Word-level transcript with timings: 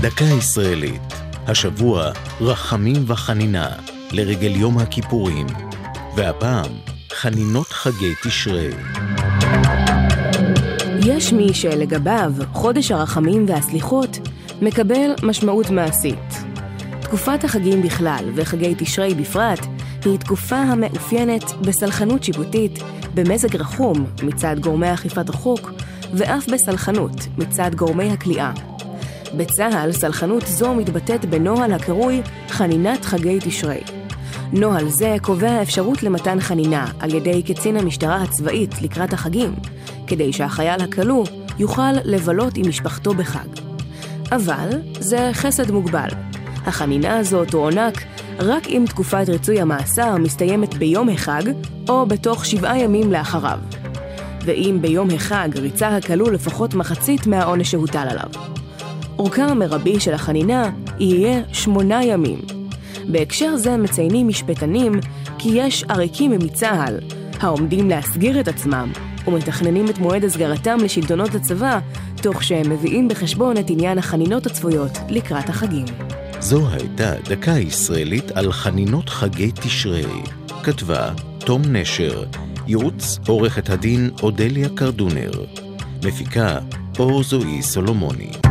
דקה 0.00 0.24
ישראלית, 0.24 1.12
השבוע 1.46 2.10
רחמים 2.40 3.04
וחנינה 3.06 3.68
לרגל 4.12 4.56
יום 4.56 4.78
הכיפורים, 4.78 5.46
והפעם 6.16 6.72
חנינות 7.12 7.66
חגי 7.66 8.14
תשרי. 8.24 8.70
יש 11.06 11.32
מי 11.32 11.54
שלגביו 11.54 12.32
חודש 12.52 12.90
הרחמים 12.90 13.46
והסליחות 13.48 14.18
מקבל 14.62 15.14
משמעות 15.22 15.70
מעשית. 15.70 16.34
תקופת 17.00 17.44
החגים 17.44 17.82
בכלל 17.82 18.30
וחגי 18.34 18.74
תשרי 18.78 19.14
בפרט 19.14 19.66
היא 20.04 20.18
תקופה 20.18 20.56
המאופיינת 20.56 21.52
בסלחנות 21.60 22.24
שיפוטית, 22.24 22.78
במזג 23.14 23.56
רחום 23.56 24.06
מצד 24.22 24.56
גורמי 24.60 24.94
אכיפת 24.94 25.28
החוק 25.28 25.72
ואף 26.14 26.48
בסלחנות 26.48 27.26
מצד 27.38 27.74
גורמי 27.74 28.10
הכליאה. 28.12 28.69
בצה"ל 29.34 29.92
סלחנות 29.92 30.46
זו 30.46 30.74
מתבטאת 30.74 31.24
בנוהל 31.24 31.72
הקרוי 31.72 32.22
חנינת 32.48 33.04
חגי 33.04 33.38
תשרי. 33.40 33.80
נוהל 34.52 34.88
זה 34.88 35.16
קובע 35.22 35.62
אפשרות 35.62 36.02
למתן 36.02 36.40
חנינה 36.40 36.86
על 36.98 37.14
ידי 37.14 37.42
קצין 37.42 37.76
המשטרה 37.76 38.22
הצבאית 38.22 38.82
לקראת 38.82 39.12
החגים, 39.12 39.54
כדי 40.06 40.32
שהחייל 40.32 40.80
הכלוא 40.80 41.24
יוכל 41.58 41.92
לבלות 42.04 42.56
עם 42.56 42.68
משפחתו 42.68 43.14
בחג. 43.14 43.48
אבל 44.32 44.68
זה 44.98 45.30
חסד 45.32 45.70
מוגבל. 45.70 46.08
החנינה 46.66 47.18
הזאת 47.18 47.50
תוענק 47.50 48.04
רק 48.38 48.66
אם 48.66 48.84
תקופת 48.88 49.24
ריצוי 49.28 49.60
המאסר 49.60 50.16
מסתיימת 50.16 50.74
ביום 50.74 51.08
החג 51.08 51.42
או 51.88 52.06
בתוך 52.06 52.46
שבעה 52.46 52.78
ימים 52.78 53.12
לאחריו. 53.12 53.58
ואם 54.44 54.78
ביום 54.80 55.10
החג 55.10 55.48
ריצה 55.56 55.96
הכלוא 55.96 56.30
לפחות 56.30 56.74
מחצית 56.74 57.26
מהעונש 57.26 57.70
שהוטל 57.70 58.06
עליו. 58.10 58.30
אורכה 59.18 59.44
המרבי 59.44 60.00
של 60.00 60.14
החנינה 60.14 60.70
יהיה 60.98 61.42
שמונה 61.52 62.04
ימים. 62.04 62.38
בהקשר 63.08 63.56
זה 63.56 63.76
מציינים 63.76 64.28
משפטנים 64.28 64.92
כי 65.38 65.48
יש 65.54 65.84
עריקים 65.88 66.30
מצה"ל, 66.30 66.98
העומדים 67.40 67.90
להסגיר 67.90 68.40
את 68.40 68.48
עצמם 68.48 68.92
ומתכננים 69.26 69.90
את 69.90 69.98
מועד 69.98 70.24
הסגרתם 70.24 70.78
לשלטונות 70.82 71.34
הצבא, 71.34 71.78
תוך 72.22 72.44
שהם 72.44 72.70
מביאים 72.70 73.08
בחשבון 73.08 73.56
את 73.56 73.70
עניין 73.70 73.98
החנינות 73.98 74.46
הצפויות 74.46 74.98
לקראת 75.08 75.48
החגים. 75.48 75.84
זו 76.40 76.68
הייתה 76.68 77.12
דקה 77.28 77.50
ישראלית 77.50 78.30
על 78.30 78.52
חנינות 78.52 79.08
חגי 79.08 79.50
תשרי. 79.54 80.22
כתבה 80.62 81.10
תום 81.38 81.62
נשר, 81.72 82.24
ייעוץ 82.66 83.18
עורכת 83.26 83.70
הדין 83.70 84.10
אודליה 84.22 84.68
קרדונר. 84.74 85.30
מפיקה 86.04 86.58
אור 86.98 87.22
זועי 87.22 87.62
סולומוני. 87.62 88.49